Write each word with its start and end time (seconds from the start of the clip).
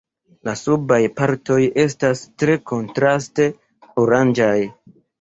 La 0.47 0.53
subaj 0.61 0.97
partoj 1.19 1.59
estas 1.85 2.25
tre 2.45 2.59
kontraste 2.75 3.51
oranĝaj. 4.07 4.53